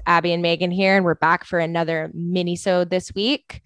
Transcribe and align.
It's 0.00 0.04
Abby 0.06 0.32
and 0.32 0.40
Megan 0.40 0.70
here, 0.70 0.96
and 0.96 1.04
we're 1.04 1.14
back 1.14 1.44
for 1.44 1.58
another 1.58 2.10
mini-sode 2.14 2.88
this 2.88 3.14
week. 3.14 3.60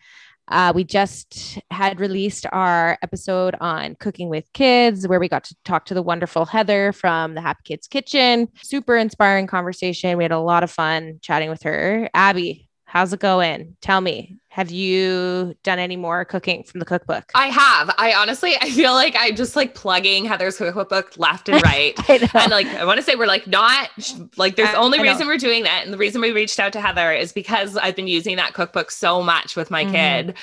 Uh, 0.49 0.73
we 0.75 0.83
just 0.83 1.61
had 1.71 2.01
released 2.01 2.45
our 2.51 2.99
episode 3.03 3.55
on 3.61 3.95
cooking 4.01 4.29
with 4.29 4.53
kids, 4.53 5.07
where 5.07 5.21
we 5.21 5.29
got 5.29 5.45
to 5.45 5.55
talk 5.65 5.85
to 5.87 5.95
the 5.95 6.03
wonderful 6.03 6.45
Heather 6.45 6.93
from 6.93 7.35
the 7.35 7.41
Happy 7.41 7.61
Kids 7.65 7.87
Kitchen. 7.87 8.49
Super 8.65 8.97
inspiring 8.97 9.47
conversation. 9.47 10.19
We 10.19 10.25
had 10.25 10.33
a 10.33 10.41
lot 10.41 10.65
of 10.65 10.73
fun 10.73 11.21
chatting 11.23 11.51
with 11.51 11.63
her. 11.63 12.11
Abby, 12.15 12.69
how's 12.95 13.13
it 13.13 13.19
going? 13.19 13.77
Tell 13.81 14.01
me, 14.01 14.37
have 14.47 14.71
you 14.71 15.57
done 15.65 15.81
any 15.81 15.97
more 15.97 16.25
cooking 16.25 16.63
from 16.63 16.79
the 16.79 16.87
cookbook? 16.87 17.33
I 17.35 17.49
have. 17.49 17.93
I 17.99 18.15
honestly, 18.15 18.55
I 18.61 18.71
feel 18.71 18.93
like 18.93 19.17
I'm 19.19 19.35
just 19.35 19.57
like 19.57 19.75
plugging 19.75 20.25
Heather's 20.25 20.59
cookbook 20.59 21.19
left 21.19 21.49
and 21.49 21.61
right. 21.65 21.99
and 22.09 22.51
like, 22.53 22.69
I 22.69 22.85
want 22.85 22.99
to 22.99 23.03
say 23.03 23.17
we're 23.17 23.27
like 23.27 23.49
not 23.49 23.91
like 24.37 24.55
there's 24.55 24.75
only 24.77 25.03
reason 25.03 25.27
we're 25.27 25.39
doing 25.39 25.65
that. 25.65 25.83
And 25.85 25.93
the 25.93 25.99
reason 25.99 26.21
we 26.21 26.31
reached 26.31 26.61
out 26.61 26.73
to 26.75 26.81
Heather 26.81 27.11
is 27.13 27.33
because 27.33 27.77
I've 27.77 27.97
been 27.97 28.07
using 28.07 28.37
that 28.37 28.55
cookbook 28.55 28.93
so 28.93 29.21
much 29.21 29.57
with 29.57 29.73
my 29.73 29.83
mm-hmm. 29.83 30.29
kid. 30.29 30.35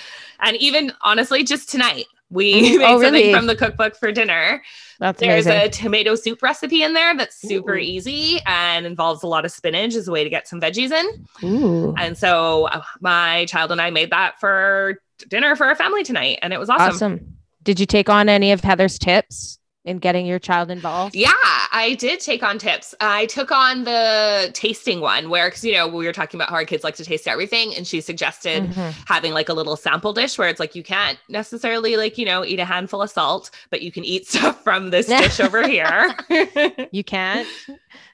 And 0.41 0.57
even 0.57 0.91
honestly, 1.03 1.45
just 1.45 1.69
tonight, 1.69 2.07
we 2.31 2.77
made 2.77 2.85
oh, 2.85 3.01
something 3.03 3.35
from 3.35 3.45
the 3.45 3.55
cookbook 3.55 3.95
for 3.95 4.11
dinner. 4.11 4.63
That's 4.99 5.19
There's 5.19 5.45
amazing. 5.45 5.67
a 5.67 5.69
tomato 5.69 6.15
soup 6.15 6.41
recipe 6.41 6.83
in 6.83 6.93
there 6.93 7.15
that's 7.15 7.39
super 7.39 7.73
Ooh. 7.73 7.79
easy 7.79 8.39
and 8.45 8.85
involves 8.85 9.23
a 9.23 9.27
lot 9.27 9.45
of 9.45 9.51
spinach 9.51 9.95
as 9.95 10.07
a 10.07 10.11
way 10.11 10.23
to 10.23 10.29
get 10.29 10.47
some 10.47 10.61
veggies 10.61 10.91
in. 10.91 11.27
Ooh. 11.43 11.93
And 11.97 12.17
so 12.17 12.65
uh, 12.67 12.81
my 13.01 13.45
child 13.45 13.71
and 13.71 13.81
I 13.81 13.89
made 13.89 14.11
that 14.11 14.39
for 14.39 15.01
dinner 15.27 15.55
for 15.55 15.67
our 15.67 15.75
family 15.75 16.03
tonight, 16.03 16.39
and 16.41 16.53
it 16.53 16.59
was 16.59 16.69
awesome. 16.69 16.87
Awesome. 16.87 17.37
Did 17.63 17.79
you 17.79 17.85
take 17.85 18.09
on 18.09 18.29
any 18.29 18.51
of 18.51 18.61
Heather's 18.61 18.97
tips? 18.97 19.59
In 19.83 19.99
getting 19.99 20.25
your 20.25 20.39
child 20.39 20.69
involved? 20.69 21.15
Yeah, 21.15 21.31
I 21.33 21.95
did 21.99 22.19
take 22.19 22.43
on 22.43 22.57
tips. 22.57 22.93
I 22.99 23.25
took 23.27 23.51
on 23.51 23.83
the 23.83 24.51
tasting 24.53 25.01
one 25.01 25.29
where, 25.29 25.47
because, 25.47 25.63
you 25.63 25.73
know, 25.73 25.87
we 25.87 26.05
were 26.05 26.13
talking 26.13 26.37
about 26.37 26.49
how 26.49 26.55
our 26.55 26.65
kids 26.65 26.83
like 26.83 26.95
to 26.95 27.05
taste 27.05 27.27
everything. 27.27 27.73
And 27.75 27.87
she 27.87 28.01
suggested 28.01 28.63
mm-hmm. 28.63 29.01
having 29.07 29.33
like 29.33 29.49
a 29.49 29.53
little 29.53 29.75
sample 29.75 30.13
dish 30.13 30.37
where 30.37 30.49
it's 30.49 30.59
like, 30.59 30.75
you 30.75 30.83
can't 30.83 31.17
necessarily 31.29 31.97
like, 31.97 32.17
you 32.17 32.25
know, 32.25 32.45
eat 32.45 32.59
a 32.59 32.65
handful 32.65 33.01
of 33.01 33.09
salt, 33.09 33.49
but 33.69 33.81
you 33.81 33.91
can 33.91 34.05
eat 34.05 34.27
stuff 34.27 34.63
from 34.63 34.91
this 34.91 35.07
dish 35.07 35.39
over 35.39 35.67
here. 35.67 36.15
you 36.91 37.03
can't. 37.03 37.47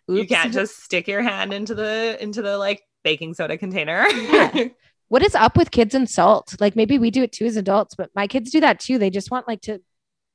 Oops. 0.09 0.19
You 0.19 0.27
can't 0.27 0.53
just 0.53 0.83
stick 0.83 1.07
your 1.07 1.21
hand 1.21 1.51
into 1.51 1.75
the, 1.75 2.17
into 2.21 2.41
the 2.41 2.57
like 2.57 2.83
baking 3.03 3.33
soda 3.33 3.57
container. 3.57 4.07
Yeah. 4.07 4.65
What 5.09 5.23
is 5.23 5.35
up 5.35 5.55
with 5.55 5.71
kids 5.71 5.95
and 5.95 6.09
salt? 6.09 6.59
Like 6.59 6.75
maybe 6.75 6.99
we 6.99 7.11
do 7.11 7.23
it 7.23 7.31
too 7.31 7.45
as 7.45 7.55
adults, 7.55 7.95
but 7.95 8.09
my 8.13 8.27
kids 8.27 8.51
do 8.51 8.59
that 8.59 8.81
too. 8.81 8.97
They 8.99 9.09
just 9.09 9.31
want 9.31 9.47
like 9.47 9.61
to 9.61 9.81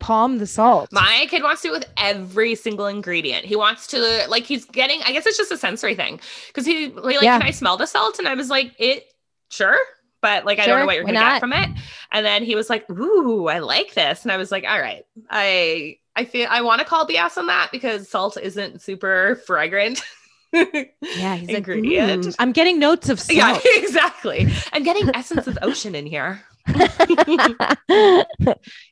palm 0.03 0.39
the 0.39 0.47
salt. 0.47 0.91
My 0.92 1.27
kid 1.31 1.42
wants 1.42 1.62
to 1.62 1.69
do 1.69 1.75
it 1.75 1.78
with 1.78 1.89
every 1.97 2.55
single 2.55 2.86
ingredient. 2.86 3.45
He 3.45 3.56
wants 3.56 3.86
to 3.89 4.27
like 4.28 4.44
he's 4.44 4.65
getting. 4.65 5.00
I 5.03 5.12
guess 5.12 5.27
it's 5.27 5.38
just 5.38 5.53
a 5.53 5.56
sensory 5.56 5.94
thing 5.94 6.21
because 6.49 6.66
he 6.66 6.88
like, 6.88 7.22
yeah. 7.22 7.38
can 7.38 7.47
I 7.47 7.50
smell 7.50 7.77
the 7.77 7.87
salt? 7.87 8.19
And 8.19 8.28
I 8.28 8.34
was 8.34 8.50
like, 8.50 8.72
it 8.78 9.12
sure. 9.49 9.77
But 10.21 10.44
like, 10.44 10.59
sure, 10.59 10.65
I 10.65 10.66
don't 10.69 10.81
know 10.81 10.87
what 10.87 10.94
you're 10.94 11.04
gonna 11.04 11.21
not? 11.21 11.32
get 11.34 11.41
from 11.41 11.53
it. 11.53 11.71
And 12.12 12.25
then 12.25 12.44
he 12.44 12.54
was 12.54 12.71
like, 12.71 12.88
"Ooh, 12.91 13.49
I 13.49 13.59
like 13.59 13.94
this," 13.94 14.22
and 14.22 14.31
I 14.31 14.37
was 14.37 14.53
like, 14.53 14.65
"All 14.65 14.81
right, 14.81 15.04
I 15.28 15.99
I 16.15 16.25
feel 16.27 16.47
I 16.48 16.60
want 16.60 16.81
to 16.81 16.84
call 16.84 17.06
BS 17.06 17.37
on 17.38 17.48
that 17.48 17.71
because 17.72 18.09
salt 18.09 18.37
isn't 18.41 18.81
super 18.81 19.41
fragrant." 19.47 20.00
yeah, 20.53 21.34
he's 21.34 21.48
ingredient. 21.48 22.27
Like, 22.27 22.34
I'm 22.38 22.53
getting 22.53 22.78
notes 22.78 23.09
of 23.09 23.19
salt. 23.21 23.62
Yeah, 23.65 23.82
exactly. 23.82 24.47
I'm 24.72 24.84
getting 24.84 25.10
essence 25.15 25.48
of 25.48 25.59
ocean 25.60 25.94
in 25.94 26.06
here. 26.06 26.43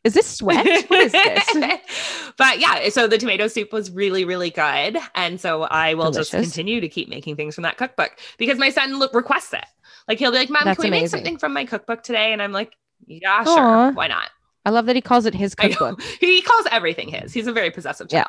is 0.05 0.15
this 0.15 0.27
sweat? 0.27 0.67
What 0.89 1.01
is 1.01 1.13
this? 1.13 1.45
but 2.37 2.59
yeah, 2.61 2.89
so 2.89 3.07
the 3.07 3.19
tomato 3.19 3.47
soup 3.49 3.73
was 3.73 3.91
really, 3.91 4.25
really 4.25 4.51
good. 4.51 4.99
And 5.15 5.41
so 5.41 5.63
I 5.63 5.95
will 5.95 6.11
Delicious. 6.11 6.31
just 6.31 6.43
continue 6.55 6.81
to 6.81 6.89
keep 6.89 7.09
making 7.09 7.37
things 7.37 7.55
from 7.55 7.63
that 7.63 7.77
cookbook 7.77 8.19
because 8.39 8.59
my 8.59 8.71
son 8.71 8.99
look, 8.99 9.15
requests 9.15 9.53
it. 9.53 9.65
Like 10.09 10.19
he'll 10.19 10.33
be 10.33 10.39
like, 10.39 10.51
Mom, 10.51 10.63
That's 10.65 10.77
can 10.77 10.91
we 10.91 10.99
amazing. 10.99 11.03
make 11.03 11.11
something 11.11 11.39
from 11.39 11.53
my 11.53 11.65
cookbook 11.65 12.03
today? 12.03 12.33
And 12.33 12.43
I'm 12.43 12.53
like, 12.53 12.77
Yeah, 13.07 13.45
Aww. 13.45 13.55
sure. 13.55 13.93
Why 13.93 14.09
not? 14.09 14.31
I 14.67 14.71
love 14.71 14.87
that 14.87 14.97
he 14.97 15.03
calls 15.03 15.25
it 15.27 15.35
his 15.35 15.55
cookbook. 15.55 16.03
He 16.21 16.43
calls 16.43 16.67
everything 16.71 17.09
his. 17.09 17.33
He's 17.33 17.47
a 17.47 17.53
very 17.53 17.71
possessive 17.71 18.09
child. 18.09 18.27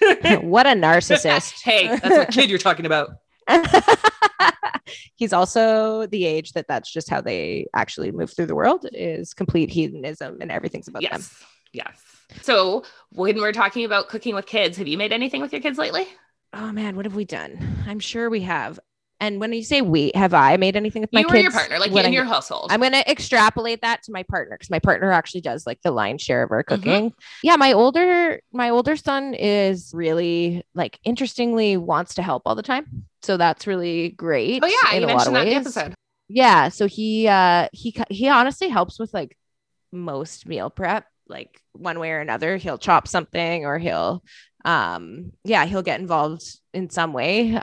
Yeah. 0.00 0.36
what 0.36 0.66
a 0.66 0.70
narcissist. 0.70 1.62
hey, 1.62 1.88
that's 1.88 2.08
what 2.10 2.30
kid 2.30 2.48
you're 2.50 2.58
talking 2.58 2.86
about. 2.86 3.10
He's 5.14 5.32
also 5.32 6.06
the 6.06 6.24
age 6.24 6.52
that 6.52 6.66
that's 6.68 6.90
just 6.90 7.08
how 7.08 7.20
they 7.20 7.66
actually 7.74 8.12
move 8.12 8.34
through 8.34 8.46
the 8.46 8.54
world 8.54 8.86
is 8.92 9.34
complete 9.34 9.70
hedonism 9.70 10.38
and 10.40 10.50
everything's 10.50 10.88
about 10.88 11.02
them. 11.02 11.10
yes. 11.12 11.28
them. 11.28 11.48
Yes. 11.72 12.00
So 12.42 12.84
when 13.10 13.36
we're 13.36 13.52
talking 13.52 13.84
about 13.84 14.08
cooking 14.08 14.34
with 14.34 14.46
kids, 14.46 14.78
have 14.78 14.88
you 14.88 14.96
made 14.96 15.12
anything 15.12 15.40
with 15.40 15.52
your 15.52 15.60
kids 15.60 15.78
lately? 15.78 16.06
Oh 16.52 16.70
man, 16.72 16.96
what 16.96 17.04
have 17.04 17.16
we 17.16 17.24
done? 17.24 17.58
I'm 17.86 17.98
sure 17.98 18.30
we 18.30 18.42
have. 18.42 18.78
And 19.24 19.40
when 19.40 19.54
you 19.54 19.64
say 19.64 19.80
we, 19.80 20.12
have 20.14 20.34
I 20.34 20.58
made 20.58 20.76
anything 20.76 21.00
with 21.00 21.10
my 21.10 21.20
you 21.20 21.26
kids? 21.28 21.42
your 21.44 21.50
partner, 21.50 21.78
like 21.78 21.90
in 21.92 21.96
I, 21.96 22.08
your 22.08 22.26
household. 22.26 22.70
I'm 22.70 22.80
going 22.80 22.92
to 22.92 23.10
extrapolate 23.10 23.80
that 23.80 24.02
to 24.02 24.12
my 24.12 24.22
partner 24.22 24.54
because 24.54 24.68
my 24.68 24.80
partner 24.80 25.10
actually 25.12 25.40
does 25.40 25.66
like 25.66 25.80
the 25.80 25.90
lion's 25.90 26.20
share 26.20 26.42
of 26.42 26.50
our 26.50 26.62
mm-hmm. 26.62 26.74
cooking. 26.74 27.10
Mm-hmm. 27.10 27.18
Yeah, 27.42 27.56
my 27.56 27.72
older 27.72 28.42
my 28.52 28.68
older 28.68 28.96
son 28.96 29.32
is 29.32 29.92
really 29.94 30.66
like 30.74 30.98
interestingly 31.04 31.78
wants 31.78 32.16
to 32.16 32.22
help 32.22 32.42
all 32.44 32.54
the 32.54 32.62
time, 32.62 33.06
so 33.22 33.38
that's 33.38 33.66
really 33.66 34.10
great. 34.10 34.62
Oh 34.62 34.66
yeah, 34.66 34.98
you 34.98 35.06
mentioned 35.06 35.36
that 35.36 35.46
in 35.46 35.54
the 35.54 35.60
episode. 35.60 35.94
Yeah, 36.28 36.68
so 36.68 36.86
he 36.86 37.26
uh 37.26 37.68
he 37.72 37.96
he 38.10 38.28
honestly 38.28 38.68
helps 38.68 38.98
with 38.98 39.14
like 39.14 39.38
most 39.90 40.46
meal 40.46 40.68
prep 40.68 41.06
like 41.28 41.58
one 41.72 41.98
way 41.98 42.10
or 42.10 42.20
another 42.20 42.58
he'll 42.58 42.76
chop 42.76 43.08
something 43.08 43.64
or 43.64 43.78
he'll 43.78 44.22
um 44.64 45.32
yeah 45.44 45.64
he'll 45.66 45.82
get 45.82 46.00
involved 46.00 46.42
in 46.72 46.90
some 46.90 47.12
way. 47.12 47.56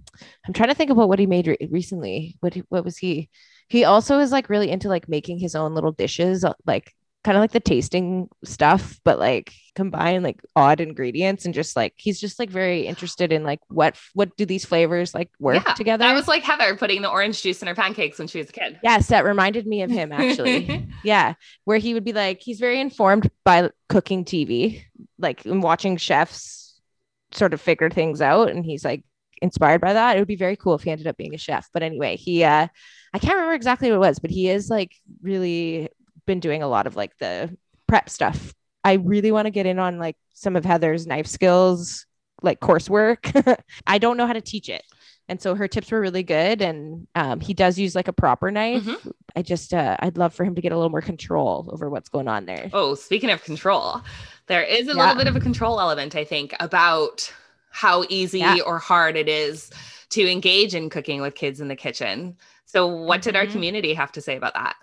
I'm 0.47 0.53
trying 0.53 0.69
to 0.69 0.75
think 0.75 0.91
about 0.91 1.09
what 1.09 1.19
he 1.19 1.25
made 1.25 1.47
re- 1.47 1.67
recently. 1.69 2.37
What 2.39 2.55
what 2.69 2.85
was 2.85 2.97
he? 2.97 3.29
He 3.67 3.83
also 3.83 4.19
is 4.19 4.31
like 4.31 4.49
really 4.49 4.69
into 4.69 4.89
like 4.89 5.07
making 5.09 5.39
his 5.39 5.55
own 5.55 5.73
little 5.73 5.91
dishes 5.91 6.45
like 6.65 6.93
kind 7.23 7.37
of 7.37 7.41
like 7.41 7.51
the 7.51 7.59
tasting 7.59 8.27
stuff 8.43 8.99
but 9.03 9.19
like 9.19 9.53
combine 9.75 10.23
like 10.23 10.41
odd 10.55 10.81
ingredients 10.81 11.45
and 11.45 11.53
just 11.53 11.75
like 11.75 11.93
he's 11.95 12.19
just 12.19 12.39
like 12.39 12.49
very 12.49 12.87
interested 12.87 13.31
in 13.31 13.43
like 13.43 13.59
what 13.67 13.95
what 14.13 14.35
do 14.37 14.45
these 14.45 14.65
flavors 14.65 15.13
like 15.13 15.29
work 15.39 15.63
yeah, 15.65 15.73
together? 15.73 16.03
i 16.03 16.13
was 16.13 16.27
like 16.27 16.41
heather 16.43 16.75
putting 16.75 17.01
the 17.03 17.09
orange 17.09 17.41
juice 17.41 17.61
in 17.61 17.67
her 17.67 17.75
pancakes 17.75 18.17
when 18.17 18.27
she 18.27 18.39
was 18.39 18.49
a 18.49 18.53
kid. 18.53 18.79
Yes 18.83 19.07
that 19.07 19.23
reminded 19.23 19.67
me 19.67 19.83
of 19.83 19.91
him 19.91 20.11
actually. 20.11 20.87
Yeah 21.03 21.33
where 21.65 21.77
he 21.77 21.93
would 21.93 22.03
be 22.03 22.13
like 22.13 22.41
he's 22.41 22.59
very 22.59 22.79
informed 22.79 23.29
by 23.43 23.69
cooking 23.87 24.25
tv 24.25 24.83
like 25.17 25.41
watching 25.45 25.97
chefs 25.97 26.60
sort 27.33 27.53
of 27.53 27.61
figure 27.61 27.89
things 27.89 28.21
out 28.21 28.49
and 28.49 28.65
he's 28.65 28.83
like 28.83 29.03
inspired 29.41 29.81
by 29.81 29.93
that. 29.93 30.15
It 30.15 30.19
would 30.19 30.27
be 30.27 30.35
very 30.35 30.55
cool 30.55 30.75
if 30.75 30.83
he 30.83 30.91
ended 30.91 31.07
up 31.07 31.17
being 31.17 31.33
a 31.33 31.37
chef. 31.37 31.69
But 31.73 31.83
anyway, 31.83 32.15
he 32.15 32.43
uh 32.43 32.67
I 33.13 33.19
can't 33.19 33.33
remember 33.33 33.53
exactly 33.53 33.89
what 33.89 33.95
it 33.95 34.07
was, 34.07 34.19
but 34.19 34.31
he 34.31 34.49
is 34.49 34.69
like 34.69 34.95
really 35.21 35.89
been 36.25 36.39
doing 36.39 36.63
a 36.63 36.67
lot 36.67 36.87
of 36.87 36.95
like 36.95 37.17
the 37.17 37.55
prep 37.87 38.09
stuff. 38.09 38.53
I 38.83 38.93
really 38.93 39.31
want 39.31 39.45
to 39.45 39.51
get 39.51 39.65
in 39.65 39.79
on 39.79 39.99
like 39.99 40.15
some 40.33 40.55
of 40.55 40.65
Heather's 40.65 41.05
knife 41.05 41.27
skills, 41.27 42.05
like 42.41 42.59
coursework. 42.59 43.61
I 43.87 43.97
don't 43.97 44.17
know 44.17 44.27
how 44.27 44.33
to 44.33 44.41
teach 44.41 44.69
it. 44.69 44.83
And 45.27 45.41
so 45.41 45.55
her 45.55 45.67
tips 45.67 45.91
were 45.91 46.01
really 46.01 46.23
good. 46.23 46.61
And 46.61 47.07
um, 47.15 47.39
he 47.39 47.53
does 47.53 47.79
use 47.79 47.95
like 47.95 48.07
a 48.07 48.13
proper 48.13 48.51
knife. 48.51 48.83
Mm-hmm. 48.83 49.09
I 49.35 49.41
just, 49.43 49.73
uh, 49.73 49.95
I'd 49.99 50.17
love 50.17 50.33
for 50.33 50.43
him 50.43 50.55
to 50.55 50.61
get 50.61 50.73
a 50.73 50.75
little 50.75 50.89
more 50.89 51.01
control 51.01 51.69
over 51.71 51.89
what's 51.89 52.09
going 52.09 52.27
on 52.27 52.45
there. 52.45 52.69
Oh, 52.73 52.95
speaking 52.95 53.29
of 53.29 53.43
control, 53.43 54.01
there 54.51 54.63
is 54.63 54.87
a 54.87 54.91
yeah. 54.91 54.97
little 54.97 55.15
bit 55.15 55.27
of 55.27 55.35
a 55.37 55.39
control 55.39 55.79
element, 55.79 56.13
I 56.13 56.25
think, 56.25 56.53
about 56.59 57.31
how 57.69 58.03
easy 58.09 58.39
yeah. 58.39 58.57
or 58.65 58.79
hard 58.79 59.15
it 59.15 59.29
is 59.29 59.71
to 60.09 60.29
engage 60.29 60.75
in 60.75 60.89
cooking 60.89 61.21
with 61.21 61.35
kids 61.35 61.61
in 61.61 61.69
the 61.69 61.75
kitchen. 61.75 62.35
So, 62.65 62.87
what 62.87 63.21
mm-hmm. 63.21 63.29
did 63.29 63.35
our 63.37 63.43
mm-hmm. 63.43 63.53
community 63.53 63.93
have 63.93 64.11
to 64.11 64.21
say 64.21 64.35
about 64.35 64.53
that? 64.55 64.75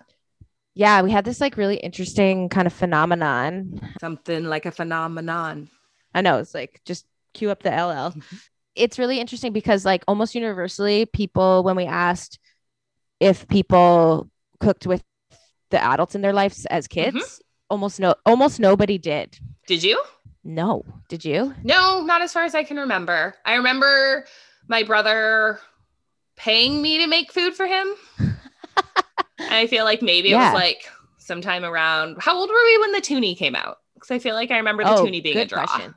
Yeah, 0.73 1.03
we 1.03 1.11
had 1.11 1.23
this 1.23 1.39
like 1.39 1.55
really 1.55 1.77
interesting 1.77 2.49
kind 2.49 2.65
of 2.65 2.73
phenomenon. 2.73 3.79
Something 4.01 4.45
like 4.45 4.65
a 4.65 4.71
phenomenon. 4.71 5.69
I 6.15 6.21
know 6.21 6.39
it's 6.39 6.55
like 6.55 6.81
just 6.83 7.05
cue 7.35 7.51
up 7.51 7.61
the 7.61 7.69
LL. 7.69 8.11
Mm-hmm. 8.11 8.35
It's 8.73 8.97
really 8.97 9.19
interesting 9.19 9.53
because 9.53 9.85
like 9.85 10.03
almost 10.07 10.33
universally, 10.33 11.05
people 11.05 11.63
when 11.63 11.75
we 11.75 11.85
asked 11.85 12.39
if 13.19 13.47
people 13.47 14.31
cooked 14.59 14.87
with 14.87 15.03
the 15.69 15.83
adults 15.83 16.15
in 16.15 16.21
their 16.21 16.33
lives 16.33 16.65
as 16.65 16.87
kids, 16.87 17.17
mm-hmm. 17.17 17.41
Almost 17.69 17.99
no 17.99 18.15
almost 18.25 18.59
nobody 18.59 18.97
did. 18.97 19.39
Did 19.67 19.83
you? 19.83 20.01
No. 20.43 20.83
Did 21.09 21.25
you? 21.25 21.53
No, 21.63 22.01
not 22.01 22.21
as 22.21 22.33
far 22.33 22.43
as 22.43 22.55
I 22.55 22.63
can 22.63 22.77
remember. 22.77 23.35
I 23.45 23.55
remember 23.55 24.25
my 24.67 24.83
brother 24.83 25.59
paying 26.35 26.81
me 26.81 26.99
to 26.99 27.07
make 27.07 27.31
food 27.31 27.53
for 27.53 27.67
him. 27.67 27.87
I 29.39 29.67
feel 29.67 29.83
like 29.83 30.01
maybe 30.01 30.29
yeah. 30.29 30.49
it 30.49 30.53
was 30.53 30.61
like 30.61 30.89
sometime 31.17 31.63
around 31.63 32.17
how 32.19 32.37
old 32.37 32.49
were 32.49 32.65
we 32.65 32.77
when 32.79 32.91
the 32.91 33.01
Toonie 33.01 33.35
came 33.35 33.55
out? 33.55 33.77
Because 33.93 34.11
I 34.11 34.19
feel 34.19 34.35
like 34.35 34.51
I 34.51 34.57
remember 34.57 34.83
the 34.83 34.95
oh, 34.95 35.05
Toonie 35.05 35.21
being 35.21 35.37
a 35.37 35.45
draw. 35.45 35.65
Question. 35.65 35.93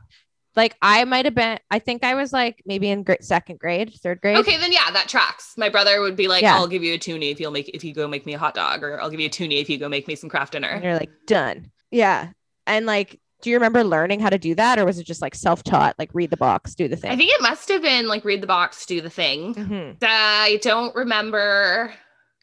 Like 0.54 0.76
I 0.82 1.04
might 1.04 1.24
have 1.24 1.34
been, 1.34 1.58
I 1.70 1.78
think 1.78 2.04
I 2.04 2.14
was 2.14 2.32
like 2.32 2.62
maybe 2.66 2.90
in 2.90 3.04
grade, 3.04 3.24
second 3.24 3.58
grade, 3.58 3.92
third 4.02 4.20
grade. 4.20 4.36
Okay, 4.38 4.58
then 4.58 4.72
yeah, 4.72 4.90
that 4.92 5.08
tracks. 5.08 5.54
My 5.56 5.68
brother 5.68 6.00
would 6.00 6.16
be 6.16 6.28
like, 6.28 6.42
yeah. 6.42 6.56
"I'll 6.56 6.66
give 6.66 6.82
you 6.82 6.94
a 6.94 6.98
toonie 6.98 7.30
if 7.30 7.40
you'll 7.40 7.52
make 7.52 7.70
if 7.70 7.82
you 7.84 7.94
go 7.94 8.06
make 8.06 8.26
me 8.26 8.34
a 8.34 8.38
hot 8.38 8.54
dog, 8.54 8.82
or 8.82 9.00
I'll 9.00 9.10
give 9.10 9.20
you 9.20 9.26
a 9.26 9.30
toonie 9.30 9.60
if 9.60 9.70
you 9.70 9.78
go 9.78 9.88
make 9.88 10.06
me 10.06 10.14
some 10.14 10.28
Kraft 10.28 10.52
Dinner." 10.52 10.68
And 10.68 10.84
you're 10.84 10.98
like, 10.98 11.10
done. 11.26 11.70
Yeah, 11.90 12.30
and 12.66 12.84
like, 12.84 13.18
do 13.40 13.50
you 13.50 13.56
remember 13.56 13.82
learning 13.82 14.20
how 14.20 14.28
to 14.28 14.38
do 14.38 14.54
that, 14.54 14.78
or 14.78 14.84
was 14.84 14.98
it 14.98 15.06
just 15.06 15.22
like 15.22 15.34
self 15.34 15.62
taught, 15.62 15.98
like 15.98 16.10
read 16.12 16.30
the 16.30 16.36
box, 16.36 16.74
do 16.74 16.86
the 16.86 16.96
thing? 16.96 17.10
I 17.10 17.16
think 17.16 17.30
it 17.32 17.40
must 17.42 17.68
have 17.68 17.82
been 17.82 18.06
like 18.06 18.24
read 18.24 18.42
the 18.42 18.46
box, 18.46 18.84
do 18.84 19.00
the 19.00 19.10
thing. 19.10 19.54
Mm-hmm. 19.54 19.98
I 20.02 20.58
don't 20.62 20.94
remember. 20.94 21.92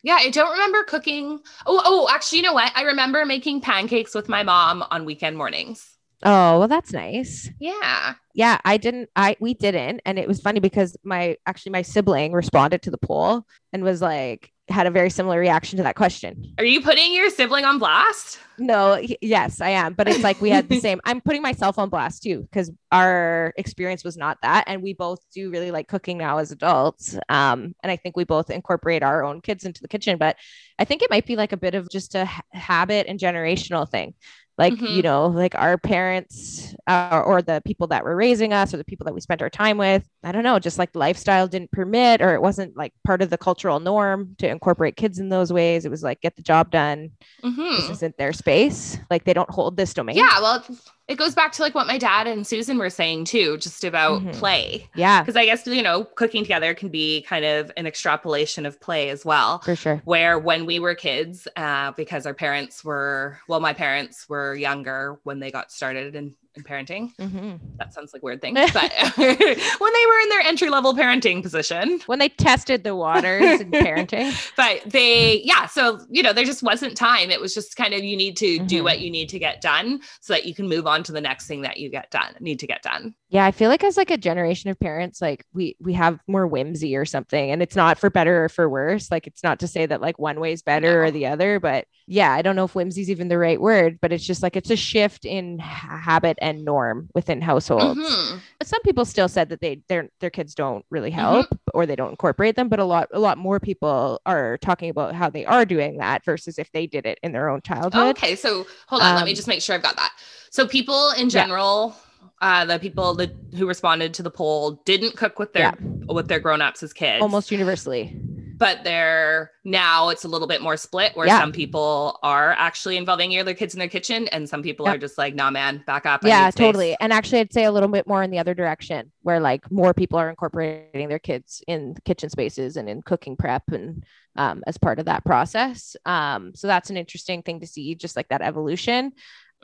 Yeah, 0.01 0.17
I 0.19 0.29
don't 0.29 0.51
remember 0.51 0.83
cooking. 0.83 1.39
Oh, 1.65 1.81
oh, 1.85 2.07
actually, 2.09 2.39
you 2.39 2.43
know 2.45 2.53
what? 2.53 2.71
I 2.75 2.83
remember 2.83 3.25
making 3.25 3.61
pancakes 3.61 4.15
with 4.15 4.29
my 4.29 4.43
mom 4.43 4.83
on 4.89 5.05
weekend 5.05 5.37
mornings. 5.37 5.85
Oh, 6.23 6.59
well, 6.59 6.67
that's 6.67 6.91
nice. 6.91 7.49
Yeah. 7.59 8.15
Yeah. 8.33 8.59
I 8.65 8.77
didn't, 8.77 9.09
I, 9.15 9.37
we 9.39 9.53
didn't. 9.53 10.01
And 10.05 10.19
it 10.19 10.27
was 10.27 10.41
funny 10.41 10.59
because 10.59 10.97
my, 11.03 11.37
actually, 11.45 11.71
my 11.71 11.81
sibling 11.81 12.33
responded 12.33 12.81
to 12.83 12.91
the 12.91 12.97
poll 12.97 13.45
and 13.71 13.83
was 13.83 14.01
like, 14.01 14.51
had 14.69 14.87
a 14.87 14.91
very 14.91 15.09
similar 15.09 15.39
reaction 15.39 15.77
to 15.77 15.83
that 15.83 15.95
question. 15.95 16.53
Are 16.57 16.63
you 16.63 16.81
putting 16.81 17.13
your 17.13 17.29
sibling 17.29 17.65
on 17.65 17.79
blast? 17.79 18.39
No, 18.57 19.01
yes, 19.21 19.61
I 19.61 19.69
am. 19.69 19.93
But 19.93 20.07
it's 20.07 20.23
like 20.23 20.39
we 20.41 20.49
had 20.49 20.69
the 20.69 20.79
same. 20.81 21.01
I'm 21.05 21.21
putting 21.21 21.41
myself 21.41 21.79
on 21.79 21.89
blast 21.89 22.23
too 22.23 22.41
because 22.41 22.71
our 22.91 23.53
experience 23.57 24.03
was 24.03 24.17
not 24.17 24.37
that, 24.43 24.65
and 24.67 24.83
we 24.83 24.93
both 24.93 25.19
do 25.33 25.49
really 25.49 25.71
like 25.71 25.87
cooking 25.87 26.17
now 26.17 26.37
as 26.37 26.51
adults. 26.51 27.15
Um, 27.29 27.73
and 27.81 27.91
I 27.91 27.95
think 27.95 28.15
we 28.15 28.25
both 28.25 28.49
incorporate 28.49 29.01
our 29.01 29.23
own 29.23 29.41
kids 29.41 29.65
into 29.65 29.81
the 29.81 29.87
kitchen. 29.87 30.17
But 30.17 30.35
I 30.77 30.85
think 30.85 31.01
it 31.01 31.09
might 31.09 31.25
be 31.25 31.35
like 31.35 31.51
a 31.51 31.57
bit 31.57 31.75
of 31.75 31.89
just 31.89 32.15
a 32.15 32.25
ha- 32.25 32.43
habit 32.51 33.07
and 33.07 33.19
generational 33.19 33.89
thing 33.89 34.13
like 34.59 34.73
mm-hmm. 34.73 34.85
you 34.85 35.01
know 35.01 35.27
like 35.27 35.55
our 35.55 35.77
parents 35.77 36.75
uh, 36.85 37.23
or 37.25 37.41
the 37.41 37.61
people 37.65 37.87
that 37.87 38.03
were 38.03 38.15
raising 38.15 38.51
us 38.51 38.73
or 38.73 38.77
the 38.77 38.83
people 38.83 39.05
that 39.05 39.13
we 39.13 39.21
spent 39.21 39.41
our 39.41 39.49
time 39.49 39.77
with 39.77 40.07
i 40.23 40.31
don't 40.31 40.43
know 40.43 40.59
just 40.59 40.77
like 40.77 40.93
lifestyle 40.93 41.47
didn't 41.47 41.71
permit 41.71 42.21
or 42.21 42.35
it 42.35 42.41
wasn't 42.41 42.75
like 42.75 42.93
part 43.05 43.21
of 43.21 43.29
the 43.29 43.37
cultural 43.37 43.79
norm 43.79 44.35
to 44.37 44.47
incorporate 44.47 44.97
kids 44.97 45.17
in 45.17 45.29
those 45.29 45.51
ways 45.51 45.85
it 45.85 45.89
was 45.89 46.03
like 46.03 46.19
get 46.21 46.35
the 46.35 46.43
job 46.43 46.69
done 46.69 47.09
mm-hmm. 47.41 47.75
this 47.77 47.89
isn't 47.89 48.17
their 48.17 48.33
space 48.33 48.99
like 49.09 49.23
they 49.23 49.33
don't 49.33 49.49
hold 49.49 49.77
this 49.77 49.93
domain 49.93 50.17
yeah 50.17 50.39
well 50.41 50.63
it 51.09 51.17
goes 51.17 51.33
back 51.33 51.51
to 51.53 51.63
like 51.63 51.73
what 51.73 51.87
my 51.87 51.97
dad 51.97 52.27
and 52.27 52.45
Susan 52.45 52.77
were 52.77 52.91
saying 52.91 53.25
too, 53.25 53.57
just 53.57 53.83
about 53.83 54.21
mm-hmm. 54.21 54.29
play. 54.31 54.87
Yeah. 54.95 55.21
Because 55.21 55.35
I 55.35 55.45
guess, 55.45 55.65
you 55.65 55.81
know, 55.81 56.03
cooking 56.03 56.43
together 56.43 56.75
can 56.75 56.89
be 56.89 57.23
kind 57.23 57.43
of 57.43 57.71
an 57.77 57.87
extrapolation 57.87 58.63
of 58.65 58.79
play 58.79 59.09
as 59.09 59.25
well. 59.25 59.57
For 59.59 59.75
sure. 59.75 60.01
Where 60.05 60.37
when 60.37 60.67
we 60.67 60.77
were 60.77 60.93
kids, 60.93 61.47
uh, 61.55 61.93
because 61.93 62.27
our 62.27 62.35
parents 62.35 62.85
were, 62.85 63.39
well, 63.47 63.59
my 63.59 63.73
parents 63.73 64.29
were 64.29 64.53
younger 64.53 65.19
when 65.23 65.39
they 65.39 65.49
got 65.49 65.71
started 65.71 66.15
and 66.15 66.35
in 66.59 66.63
parenting. 66.63 67.15
Mm-hmm. 67.15 67.55
That 67.77 67.93
sounds 67.93 68.13
like 68.13 68.21
weird 68.21 68.41
thing, 68.41 68.53
but 68.53 68.73
when 69.15 69.37
they 69.37 70.05
were 70.05 70.19
in 70.23 70.29
their 70.29 70.41
entry 70.41 70.69
level 70.69 70.93
parenting 70.93 71.41
position, 71.41 71.99
when 72.05 72.19
they 72.19 72.29
tested 72.29 72.83
the 72.83 72.95
waters 72.95 73.61
in 73.61 73.71
parenting, 73.71 74.35
but 74.55 74.81
they, 74.85 75.41
yeah, 75.43 75.65
so 75.65 75.99
you 76.09 76.21
know, 76.21 76.33
there 76.33 76.45
just 76.45 76.63
wasn't 76.63 76.95
time. 76.95 77.31
It 77.31 77.41
was 77.41 77.53
just 77.53 77.75
kind 77.75 77.93
of 77.93 78.03
you 78.03 78.15
need 78.15 78.37
to 78.37 78.57
mm-hmm. 78.57 78.67
do 78.67 78.83
what 78.83 78.99
you 78.99 79.09
need 79.09 79.29
to 79.29 79.39
get 79.39 79.61
done 79.61 80.01
so 80.21 80.33
that 80.33 80.45
you 80.45 80.53
can 80.53 80.67
move 80.67 80.85
on 80.85 81.03
to 81.03 81.11
the 81.11 81.21
next 81.21 81.47
thing 81.47 81.61
that 81.61 81.77
you 81.77 81.89
get 81.89 82.11
done, 82.11 82.35
need 82.39 82.59
to 82.59 82.67
get 82.67 82.81
done. 82.81 83.15
Yeah, 83.29 83.45
I 83.45 83.51
feel 83.51 83.69
like 83.69 83.83
as 83.83 83.97
like 83.97 84.11
a 84.11 84.17
generation 84.17 84.69
of 84.69 84.79
parents, 84.79 85.21
like 85.21 85.45
we 85.53 85.75
we 85.79 85.93
have 85.93 86.19
more 86.27 86.47
whimsy 86.47 86.95
or 86.95 87.05
something, 87.05 87.51
and 87.51 87.61
it's 87.61 87.75
not 87.75 87.99
for 87.99 88.09
better 88.09 88.45
or 88.45 88.49
for 88.49 88.67
worse. 88.67 89.11
Like 89.11 89.27
it's 89.27 89.43
not 89.43 89.59
to 89.59 89.67
say 89.67 89.85
that 89.85 90.01
like 90.01 90.17
one 90.17 90.39
way 90.39 90.51
is 90.51 90.63
better 90.63 91.01
no. 91.01 91.07
or 91.07 91.11
the 91.11 91.27
other, 91.27 91.59
but 91.59 91.85
yeah, 92.07 92.31
I 92.33 92.41
don't 92.41 92.55
know 92.55 92.65
if 92.65 92.73
whimsy 92.73 93.01
is 93.01 93.11
even 93.11 93.27
the 93.27 93.37
right 93.37 93.61
word, 93.61 93.99
but 94.01 94.11
it's 94.11 94.25
just 94.25 94.41
like 94.41 94.55
it's 94.55 94.71
a 94.71 94.75
shift 94.75 95.25
in 95.25 95.59
habit 95.59 96.39
and 96.41 96.48
norm 96.53 97.09
within 97.13 97.41
households. 97.41 97.99
Mm-hmm. 97.99 98.37
Some 98.63 98.81
people 98.81 99.05
still 99.05 99.27
said 99.27 99.49
that 99.49 99.61
they 99.61 99.81
their 99.87 100.09
their 100.19 100.29
kids 100.29 100.55
don't 100.55 100.85
really 100.89 101.09
mm-hmm. 101.09 101.19
help 101.19 101.45
mm-hmm. 101.47 101.77
or 101.77 101.85
they 101.85 101.95
don't 101.95 102.11
incorporate 102.11 102.55
them, 102.55 102.69
but 102.69 102.79
a 102.79 102.85
lot 102.85 103.07
a 103.13 103.19
lot 103.19 103.37
more 103.37 103.59
people 103.59 104.21
are 104.25 104.57
talking 104.57 104.89
about 104.89 105.15
how 105.15 105.29
they 105.29 105.45
are 105.45 105.65
doing 105.65 105.97
that 105.97 106.25
versus 106.25 106.59
if 106.59 106.71
they 106.71 106.87
did 106.87 107.05
it 107.05 107.19
in 107.23 107.31
their 107.31 107.49
own 107.49 107.61
childhood. 107.61 108.17
Okay, 108.17 108.35
so 108.35 108.65
hold 108.87 109.01
on, 109.01 109.09
um, 109.09 109.15
let 109.15 109.25
me 109.25 109.31
um, 109.31 109.35
just 109.35 109.47
make 109.47 109.61
sure 109.61 109.75
I've 109.75 109.83
got 109.83 109.95
that. 109.95 110.13
So 110.49 110.67
people 110.67 111.11
in 111.17 111.29
general. 111.29 111.95
Yeah 111.95 112.05
uh, 112.41 112.65
the 112.65 112.79
people 112.79 113.13
that 113.15 113.31
who 113.57 113.67
responded 113.67 114.13
to 114.13 114.23
the 114.23 114.31
poll 114.31 114.81
didn't 114.85 115.15
cook 115.17 115.39
with 115.39 115.53
their 115.53 115.73
yeah. 115.79 116.13
with 116.13 116.27
their 116.27 116.39
grown-ups 116.39 116.81
as 116.83 116.93
kids 116.93 117.21
almost 117.21 117.51
universally 117.51 118.17
but 118.59 118.83
they're 118.83 119.51
now 119.63 120.09
it's 120.09 120.25
a 120.25 120.27
little 120.27 120.47
bit 120.47 120.61
more 120.61 120.77
split 120.77 121.15
where 121.15 121.25
yeah. 121.25 121.39
some 121.39 121.51
people 121.51 122.19
are 122.21 122.51
actually 122.51 122.97
involving 122.97 123.37
other 123.39 123.53
kids 123.53 123.73
in 123.73 123.79
their 123.79 123.87
kitchen 123.87 124.27
and 124.27 124.47
some 124.47 124.61
people 124.61 124.85
yep. 124.85 124.95
are 124.95 124.97
just 124.99 125.17
like 125.17 125.33
nah 125.33 125.49
man 125.49 125.83
back 125.87 126.05
up 126.05 126.23
yeah 126.23 126.51
totally 126.51 126.95
and 126.99 127.11
actually 127.11 127.39
i'd 127.39 127.53
say 127.53 127.63
a 127.63 127.71
little 127.71 127.89
bit 127.89 128.05
more 128.05 128.21
in 128.21 128.29
the 128.29 128.37
other 128.37 128.53
direction 128.53 129.11
where 129.21 129.39
like 129.39 129.71
more 129.71 129.93
people 129.93 130.19
are 130.19 130.29
incorporating 130.29 131.09
their 131.09 131.19
kids 131.19 131.63
in 131.67 131.95
kitchen 132.05 132.29
spaces 132.29 132.77
and 132.77 132.87
in 132.87 133.01
cooking 133.01 133.35
prep 133.35 133.63
and 133.71 134.03
um, 134.35 134.63
as 134.67 134.77
part 134.77 134.99
of 134.99 135.05
that 135.05 135.25
process 135.25 135.95
um, 136.05 136.53
so 136.53 136.67
that's 136.67 136.89
an 136.89 136.97
interesting 136.97 137.41
thing 137.41 137.59
to 137.59 137.67
see 137.67 137.95
just 137.95 138.15
like 138.15 138.27
that 138.27 138.41
evolution 138.41 139.11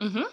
mm-hmm 0.00 0.24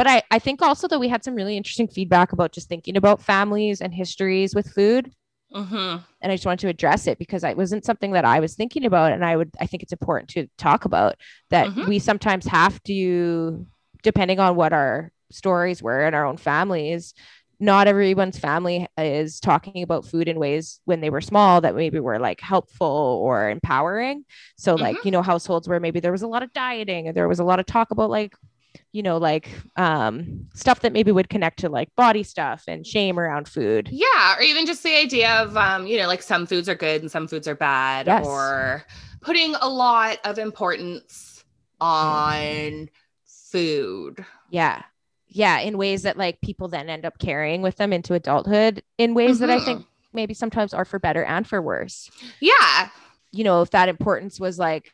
but 0.00 0.06
I, 0.06 0.22
I 0.30 0.38
think 0.38 0.62
also 0.62 0.88
that 0.88 0.98
we 0.98 1.08
had 1.08 1.22
some 1.22 1.34
really 1.34 1.58
interesting 1.58 1.86
feedback 1.86 2.32
about 2.32 2.52
just 2.52 2.70
thinking 2.70 2.96
about 2.96 3.20
families 3.20 3.82
and 3.82 3.92
histories 3.92 4.54
with 4.54 4.72
food. 4.72 5.12
Mm-hmm. 5.54 5.96
And 6.20 6.32
I 6.32 6.36
just 6.36 6.46
wanted 6.46 6.60
to 6.60 6.68
address 6.68 7.06
it 7.06 7.18
because 7.18 7.42
it 7.44 7.56
wasn't 7.56 7.84
something 7.84 8.12
that 8.12 8.24
I 8.24 8.40
was 8.40 8.54
thinking 8.54 8.84
about. 8.84 9.12
And 9.12 9.24
I 9.24 9.36
would, 9.36 9.50
I 9.60 9.66
think 9.66 9.82
it's 9.82 9.92
important 9.92 10.30
to 10.30 10.48
talk 10.58 10.84
about 10.84 11.16
that 11.50 11.68
mm-hmm. 11.68 11.88
we 11.88 11.98
sometimes 11.98 12.46
have 12.46 12.82
to, 12.84 13.66
depending 14.02 14.38
on 14.38 14.56
what 14.56 14.72
our 14.72 15.12
stories 15.30 15.82
were 15.82 16.06
in 16.06 16.14
our 16.14 16.24
own 16.24 16.36
families, 16.36 17.14
not 17.62 17.86
everyone's 17.86 18.38
family 18.38 18.88
is 18.96 19.38
talking 19.38 19.82
about 19.82 20.06
food 20.06 20.28
in 20.28 20.38
ways 20.38 20.80
when 20.86 21.02
they 21.02 21.10
were 21.10 21.20
small 21.20 21.60
that 21.60 21.76
maybe 21.76 22.00
were 22.00 22.18
like 22.18 22.40
helpful 22.40 23.20
or 23.22 23.50
empowering. 23.50 24.24
So, 24.56 24.74
mm-hmm. 24.74 24.82
like, 24.82 25.04
you 25.04 25.10
know, 25.10 25.20
households 25.20 25.68
where 25.68 25.78
maybe 25.78 26.00
there 26.00 26.12
was 26.12 26.22
a 26.22 26.26
lot 26.26 26.42
of 26.42 26.52
dieting 26.54 27.06
and 27.06 27.16
there 27.16 27.28
was 27.28 27.38
a 27.38 27.44
lot 27.44 27.60
of 27.60 27.66
talk 27.66 27.90
about 27.90 28.08
like 28.08 28.34
you 28.92 29.02
know, 29.02 29.18
like 29.18 29.48
um, 29.76 30.48
stuff 30.54 30.80
that 30.80 30.92
maybe 30.92 31.12
would 31.12 31.28
connect 31.28 31.60
to 31.60 31.68
like 31.68 31.94
body 31.94 32.22
stuff 32.22 32.64
and 32.66 32.86
shame 32.86 33.20
around 33.20 33.48
food. 33.48 33.88
Yeah. 33.90 34.36
Or 34.36 34.42
even 34.42 34.66
just 34.66 34.82
the 34.82 34.96
idea 34.96 35.30
of, 35.42 35.56
um, 35.56 35.86
you 35.86 35.98
know, 35.98 36.08
like 36.08 36.22
some 36.22 36.46
foods 36.46 36.68
are 36.68 36.74
good 36.74 37.00
and 37.02 37.10
some 37.10 37.28
foods 37.28 37.46
are 37.46 37.54
bad, 37.54 38.06
yes. 38.06 38.26
or 38.26 38.84
putting 39.20 39.54
a 39.60 39.68
lot 39.68 40.18
of 40.24 40.38
importance 40.38 41.44
on 41.80 42.90
food. 43.24 44.24
Yeah. 44.50 44.82
Yeah. 45.28 45.60
In 45.60 45.78
ways 45.78 46.02
that 46.02 46.16
like 46.16 46.40
people 46.40 46.66
then 46.66 46.88
end 46.88 47.04
up 47.04 47.18
carrying 47.18 47.62
with 47.62 47.76
them 47.76 47.92
into 47.92 48.14
adulthood 48.14 48.82
in 48.98 49.14
ways 49.14 49.36
mm-hmm. 49.36 49.46
that 49.46 49.50
I 49.50 49.56
mm-hmm. 49.56 49.64
think 49.66 49.86
maybe 50.12 50.34
sometimes 50.34 50.74
are 50.74 50.84
for 50.84 50.98
better 50.98 51.22
and 51.24 51.46
for 51.46 51.62
worse. 51.62 52.10
Yeah. 52.40 52.88
You 53.30 53.44
know, 53.44 53.62
if 53.62 53.70
that 53.70 53.88
importance 53.88 54.40
was 54.40 54.58
like 54.58 54.92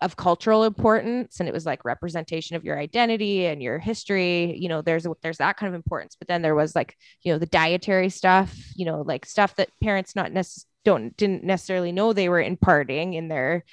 of 0.00 0.16
cultural 0.16 0.64
importance 0.64 1.40
and 1.40 1.48
it 1.48 1.52
was 1.52 1.66
like 1.66 1.84
representation 1.84 2.54
of 2.54 2.64
your 2.64 2.78
identity 2.78 3.46
and 3.46 3.62
your 3.62 3.78
history 3.78 4.56
you 4.56 4.68
know 4.68 4.80
there's 4.80 5.06
there's 5.22 5.38
that 5.38 5.56
kind 5.56 5.68
of 5.68 5.74
importance 5.74 6.14
but 6.16 6.28
then 6.28 6.40
there 6.40 6.54
was 6.54 6.76
like 6.76 6.96
you 7.22 7.32
know 7.32 7.38
the 7.38 7.46
dietary 7.46 8.08
stuff 8.08 8.54
you 8.76 8.84
know 8.84 9.02
like 9.02 9.26
stuff 9.26 9.56
that 9.56 9.68
parents 9.82 10.14
not 10.14 10.32
necessarily 10.32 10.68
don't 10.84 11.16
didn't 11.16 11.44
necessarily 11.44 11.92
know 11.92 12.12
they 12.12 12.28
were 12.28 12.40
imparting 12.40 13.14
in 13.14 13.28
their 13.28 13.64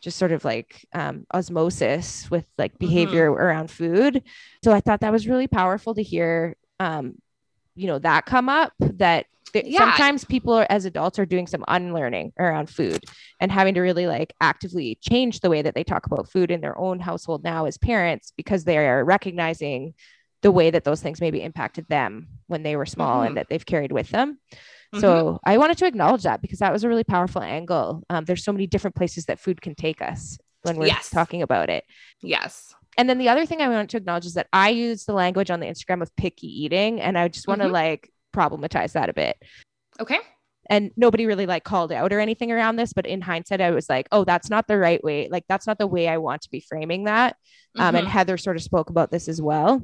just 0.00 0.18
sort 0.18 0.32
of 0.32 0.44
like 0.44 0.86
um, 0.94 1.26
osmosis 1.32 2.30
with 2.30 2.46
like 2.58 2.72
mm-hmm. 2.72 2.86
behavior 2.86 3.30
mm-hmm. 3.30 3.40
around 3.40 3.70
food 3.70 4.22
so 4.64 4.72
i 4.72 4.80
thought 4.80 5.00
that 5.00 5.12
was 5.12 5.28
really 5.28 5.46
powerful 5.46 5.94
to 5.94 6.02
hear 6.02 6.56
um, 6.80 7.14
you 7.74 7.86
know 7.86 7.98
that 7.98 8.26
come 8.26 8.48
up 8.48 8.72
that 8.78 9.26
yeah. 9.54 9.78
sometimes 9.78 10.24
people 10.24 10.52
are, 10.52 10.66
as 10.68 10.84
adults 10.84 11.18
are 11.18 11.26
doing 11.26 11.46
some 11.46 11.64
unlearning 11.68 12.32
around 12.38 12.68
food 12.68 13.04
and 13.40 13.52
having 13.52 13.74
to 13.74 13.80
really 13.80 14.06
like 14.06 14.34
actively 14.40 14.98
change 15.00 15.40
the 15.40 15.50
way 15.50 15.62
that 15.62 15.74
they 15.74 15.84
talk 15.84 16.06
about 16.06 16.28
food 16.28 16.50
in 16.50 16.60
their 16.60 16.76
own 16.76 16.98
household 16.98 17.44
now 17.44 17.66
as 17.66 17.78
parents 17.78 18.32
because 18.36 18.64
they 18.64 18.78
are 18.78 19.04
recognizing 19.04 19.94
the 20.42 20.52
way 20.52 20.70
that 20.70 20.84
those 20.84 21.00
things 21.00 21.20
maybe 21.20 21.42
impacted 21.42 21.86
them 21.88 22.28
when 22.48 22.62
they 22.62 22.76
were 22.76 22.86
small 22.86 23.18
mm-hmm. 23.18 23.28
and 23.28 23.36
that 23.36 23.46
they've 23.48 23.64
carried 23.64 23.92
with 23.92 24.10
them. 24.10 24.38
Mm-hmm. 24.52 25.00
So 25.00 25.40
I 25.44 25.56
wanted 25.56 25.78
to 25.78 25.86
acknowledge 25.86 26.24
that 26.24 26.42
because 26.42 26.58
that 26.58 26.72
was 26.72 26.84
a 26.84 26.88
really 26.88 27.04
powerful 27.04 27.42
angle. 27.42 28.02
Um, 28.10 28.24
there's 28.24 28.44
so 28.44 28.52
many 28.52 28.66
different 28.66 28.94
places 28.94 29.24
that 29.26 29.40
food 29.40 29.62
can 29.62 29.74
take 29.74 30.02
us 30.02 30.36
when 30.62 30.76
we're 30.76 30.86
yes. 30.86 31.10
talking 31.10 31.42
about 31.42 31.70
it. 31.70 31.84
Yes. 32.22 32.74
And 32.96 33.08
then 33.08 33.18
the 33.18 33.28
other 33.28 33.46
thing 33.46 33.60
I 33.60 33.68
want 33.68 33.90
to 33.90 33.96
acknowledge 33.96 34.26
is 34.26 34.34
that 34.34 34.48
I 34.52 34.70
use 34.70 35.04
the 35.04 35.12
language 35.12 35.50
on 35.50 35.60
the 35.60 35.66
Instagram 35.66 36.02
of 36.02 36.14
picky 36.16 36.46
eating, 36.46 37.00
and 37.00 37.18
I 37.18 37.28
just 37.28 37.48
want 37.48 37.60
to 37.60 37.66
mm-hmm. 37.66 37.74
like 37.74 38.10
problematize 38.34 38.92
that 38.92 39.08
a 39.08 39.14
bit. 39.14 39.36
Okay. 40.00 40.18
And 40.70 40.92
nobody 40.96 41.26
really 41.26 41.44
like 41.44 41.62
called 41.62 41.92
out 41.92 42.12
or 42.12 42.20
anything 42.20 42.50
around 42.50 42.76
this, 42.76 42.94
but 42.94 43.06
in 43.06 43.20
hindsight, 43.20 43.60
I 43.60 43.72
was 43.72 43.88
like, 43.88 44.08
oh, 44.12 44.24
that's 44.24 44.48
not 44.48 44.66
the 44.66 44.78
right 44.78 45.02
way. 45.04 45.28
Like, 45.30 45.44
that's 45.46 45.66
not 45.66 45.78
the 45.78 45.86
way 45.86 46.08
I 46.08 46.16
want 46.16 46.42
to 46.42 46.50
be 46.50 46.60
framing 46.60 47.04
that. 47.04 47.34
Mm-hmm. 47.76 47.82
Um, 47.82 47.94
and 47.96 48.06
mm-hmm. 48.06 48.12
Heather 48.12 48.38
sort 48.38 48.56
of 48.56 48.62
spoke 48.62 48.88
about 48.88 49.10
this 49.10 49.28
as 49.28 49.42
well 49.42 49.82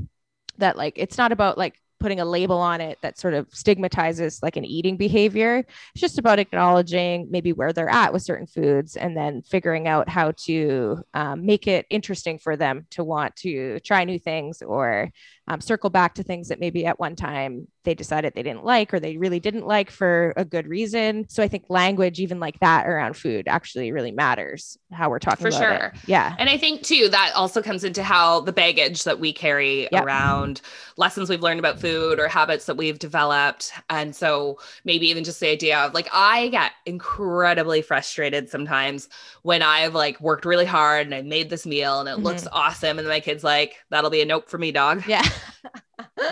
that 0.60 0.76
like 0.76 0.94
it's 0.96 1.18
not 1.18 1.32
about 1.32 1.58
like 1.58 1.74
putting 2.00 2.18
a 2.18 2.24
label 2.24 2.56
on 2.58 2.80
it 2.80 2.98
that 3.02 3.18
sort 3.18 3.34
of 3.34 3.46
stigmatizes 3.52 4.42
like 4.42 4.56
an 4.56 4.64
eating 4.64 4.96
behavior. 4.96 5.58
It's 5.94 6.00
just 6.00 6.18
about 6.18 6.38
acknowledging 6.38 7.28
maybe 7.30 7.52
where 7.52 7.72
they're 7.72 7.90
at 7.90 8.12
with 8.12 8.22
certain 8.22 8.46
foods 8.46 8.96
and 8.96 9.16
then 9.16 9.42
figuring 9.42 9.86
out 9.86 10.08
how 10.08 10.32
to 10.46 11.02
um, 11.14 11.46
make 11.46 11.68
it 11.68 11.86
interesting 11.90 12.38
for 12.38 12.56
them 12.56 12.86
to 12.90 13.04
want 13.04 13.36
to 13.36 13.78
try 13.80 14.04
new 14.04 14.18
things 14.18 14.62
or 14.62 15.10
um, 15.50 15.60
circle 15.60 15.90
back 15.90 16.14
to 16.14 16.22
things 16.22 16.46
that 16.46 16.60
maybe 16.60 16.86
at 16.86 17.00
one 17.00 17.16
time 17.16 17.66
they 17.82 17.92
decided 17.92 18.34
they 18.34 18.42
didn't 18.42 18.64
like 18.64 18.94
or 18.94 19.00
they 19.00 19.16
really 19.16 19.40
didn't 19.40 19.66
like 19.66 19.90
for 19.90 20.32
a 20.36 20.44
good 20.44 20.68
reason. 20.68 21.26
So 21.28 21.42
I 21.42 21.48
think 21.48 21.64
language, 21.68 22.20
even 22.20 22.38
like 22.38 22.60
that 22.60 22.86
around 22.86 23.16
food, 23.16 23.48
actually 23.48 23.90
really 23.90 24.12
matters 24.12 24.78
how 24.92 25.10
we're 25.10 25.18
talking 25.18 25.44
for 25.44 25.50
sure. 25.50 25.92
It. 25.94 26.00
Yeah. 26.06 26.36
And 26.38 26.48
I 26.48 26.56
think 26.56 26.82
too, 26.82 27.08
that 27.10 27.32
also 27.34 27.62
comes 27.62 27.82
into 27.82 28.04
how 28.04 28.40
the 28.42 28.52
baggage 28.52 29.02
that 29.04 29.18
we 29.18 29.32
carry 29.32 29.88
yep. 29.90 30.04
around 30.04 30.60
lessons 30.96 31.28
we've 31.28 31.42
learned 31.42 31.58
about 31.58 31.80
food 31.80 32.20
or 32.20 32.28
habits 32.28 32.66
that 32.66 32.76
we've 32.76 33.00
developed. 33.00 33.72
And 33.88 34.14
so 34.14 34.58
maybe 34.84 35.08
even 35.08 35.24
just 35.24 35.40
the 35.40 35.48
idea 35.48 35.78
of 35.78 35.94
like, 35.94 36.08
I 36.12 36.46
get 36.48 36.72
incredibly 36.86 37.82
frustrated 37.82 38.48
sometimes 38.50 39.08
when 39.42 39.62
I've 39.62 39.94
like 39.94 40.20
worked 40.20 40.44
really 40.44 40.66
hard 40.66 41.06
and 41.06 41.14
I 41.14 41.22
made 41.22 41.50
this 41.50 41.66
meal 41.66 41.98
and 41.98 42.08
it 42.08 42.12
mm-hmm. 42.12 42.22
looks 42.22 42.46
awesome. 42.52 43.00
And 43.00 43.08
my 43.08 43.18
kid's 43.18 43.42
like, 43.42 43.76
that'll 43.88 44.10
be 44.10 44.20
a 44.20 44.26
nope 44.26 44.48
for 44.48 44.58
me, 44.58 44.70
dog. 44.70 45.02
Yeah. 45.08 45.24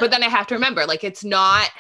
but 0.01 0.11
then 0.11 0.23
I 0.23 0.29
have 0.29 0.47
to 0.49 0.55
remember, 0.55 0.87
like, 0.87 1.05
it's 1.05 1.25
not. 1.25 1.71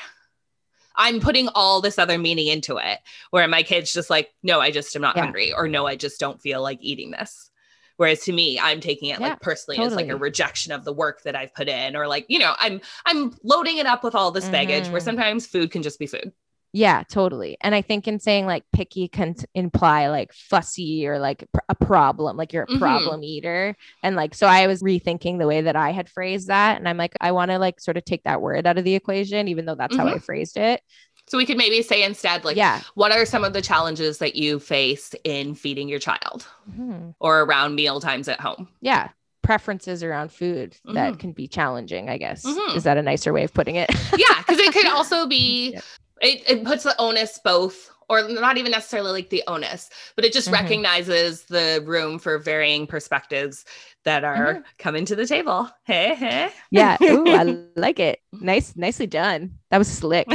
I'm 1.00 1.20
putting 1.20 1.49
all 1.54 1.80
this 1.80 1.97
other 1.97 2.18
meaning 2.18 2.49
into 2.49 2.76
it 2.78 2.99
where 3.30 3.47
my 3.47 3.62
kid's 3.62 3.92
just 3.92 4.11
like, 4.11 4.30
no, 4.42 4.61
I 4.61 4.73
just 4.73 4.97
am 4.97 5.02
not 5.02 5.14
yeah. 5.14 5.23
hungry, 5.23 5.52
or 5.52 5.68
no, 5.68 5.87
I 5.87 5.94
just 5.94 6.18
don't 6.18 6.42
feel 6.42 6.61
like 6.61 6.78
eating 6.80 7.12
this. 7.12 7.50
Whereas 7.99 8.20
to 8.25 8.32
me, 8.32 8.58
I'm 8.61 8.80
taking 8.80 9.11
it 9.11 9.20
yeah, 9.20 9.28
like 9.28 9.40
personally 9.40 9.76
totally. 9.76 10.04
as 10.04 10.06
like 10.06 10.14
a 10.14 10.16
rejection 10.16 10.73
of 10.73 10.85
the 10.85 10.92
work 10.92 11.23
that 11.23 11.37
I've 11.37 11.54
put 11.54 11.68
in, 11.68 11.97
or 11.97 12.06
like, 12.06 12.26
you 12.28 12.38
know, 12.38 12.54
I'm 12.58 12.80
I'm 13.06 13.37
loading 13.42 13.78
it 13.78 13.87
up 13.87 14.04
with 14.04 14.14
all 14.14 14.30
this 14.30 14.44
mm-hmm. 14.44 14.52
baggage 14.52 14.88
where 14.88 15.00
sometimes 15.00 15.47
food 15.47 15.70
can 15.70 15.82
just 15.82 15.99
be 15.99 16.06
food. 16.06 16.32
Yeah, 16.72 17.02
totally. 17.08 17.56
And 17.60 17.75
I 17.75 17.82
think 17.82 18.06
in 18.06 18.20
saying 18.20 18.46
like 18.46 18.64
picky 18.72 19.08
can 19.08 19.34
t- 19.34 19.46
imply 19.54 20.08
like 20.08 20.32
fussy 20.32 21.06
or 21.06 21.18
like 21.18 21.44
pr- 21.52 21.60
a 21.68 21.75
problem, 21.75 22.37
like 22.37 22.52
you're 22.52 22.64
a 22.64 22.66
mm-hmm. 22.66 22.78
problem 22.78 23.25
eater. 23.25 23.75
And 24.02 24.16
like, 24.16 24.34
so 24.34 24.46
I 24.46 24.66
was 24.66 24.82
rethinking 24.82 25.38
the 25.38 25.46
way 25.46 25.62
that 25.62 25.76
I 25.76 25.92
had 25.92 26.10
phrased 26.10 26.48
that. 26.48 26.76
And 26.76 26.88
I'm 26.88 26.98
like, 26.98 27.14
I 27.20 27.32
want 27.32 27.50
to 27.50 27.58
like 27.58 27.80
sort 27.80 27.96
of 27.96 28.04
take 28.04 28.25
that 28.25 28.42
word 28.42 28.66
out 28.66 28.76
of 28.76 28.84
the 28.84 28.94
equation, 28.94 29.48
even 29.48 29.64
though 29.64 29.75
that's 29.75 29.96
mm-hmm. 29.96 30.08
how 30.08 30.14
I 30.14 30.18
phrased 30.18 30.56
it. 30.58 30.82
So 31.26 31.37
we 31.37 31.46
could 31.46 31.58
maybe 31.58 31.82
say 31.82 32.02
instead, 32.02 32.44
like, 32.44 32.56
yeah. 32.56 32.80
what 32.94 33.12
are 33.12 33.26
some 33.26 33.44
of 33.44 33.52
the 33.52 33.60
challenges 33.60 34.18
that 34.18 34.34
you 34.34 34.58
face 34.58 35.14
in 35.25 35.54
feeding 35.54 35.88
your 35.88 35.98
child 35.98 36.46
mm-hmm. 36.70 37.10
or 37.20 37.42
around 37.42 37.75
meal 37.75 38.00
times 38.00 38.28
at 38.28 38.40
home? 38.40 38.68
Yeah 38.80 39.08
preferences 39.48 40.02
around 40.02 40.30
food 40.30 40.72
mm-hmm. 40.72 40.92
that 40.92 41.18
can 41.18 41.32
be 41.32 41.48
challenging, 41.48 42.10
I 42.10 42.18
guess. 42.18 42.44
Mm-hmm. 42.44 42.76
Is 42.76 42.84
that 42.84 42.98
a 42.98 43.02
nicer 43.02 43.32
way 43.32 43.44
of 43.44 43.54
putting 43.54 43.76
it? 43.76 43.88
yeah, 44.18 44.38
because 44.38 44.58
it 44.58 44.75
could 44.75 44.87
also 44.94 45.26
be 45.26 45.78
it, 46.20 46.48
it 46.48 46.64
puts 46.64 46.84
the 46.84 46.94
onus 46.98 47.38
both 47.42 47.90
or 48.08 48.26
not 48.28 48.56
even 48.56 48.72
necessarily 48.72 49.12
like 49.12 49.30
the 49.30 49.42
onus, 49.46 49.90
but 50.16 50.25
it 50.25 50.32
just 50.32 50.48
mm-hmm. 50.48 50.62
recognizes 50.62 51.42
the 51.44 51.82
room 51.84 52.18
for 52.18 52.38
varying 52.38 52.87
perspectives 52.87 53.64
that 54.04 54.25
are 54.25 54.54
mm-hmm. 54.54 54.62
coming 54.78 55.04
to 55.04 55.14
the 55.14 55.26
table. 55.26 55.68
Hey, 55.84 56.14
hey. 56.18 56.50
Yeah. 56.70 56.96
Ooh, 57.02 57.28
I 57.28 57.58
like 57.76 58.00
it. 58.00 58.20
Nice, 58.32 58.75
nicely 58.76 59.06
done. 59.06 59.58
That 59.70 59.78
was 59.78 59.88
slick. 59.88 60.26